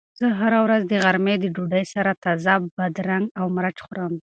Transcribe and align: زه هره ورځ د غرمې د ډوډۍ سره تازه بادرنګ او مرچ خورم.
زه 0.19 0.27
هره 0.39 0.59
ورځ 0.65 0.81
د 0.87 0.93
غرمې 1.03 1.35
د 1.39 1.45
ډوډۍ 1.55 1.85
سره 1.93 2.19
تازه 2.23 2.53
بادرنګ 2.75 3.25
او 3.39 3.45
مرچ 3.55 3.77
خورم. 3.85 4.13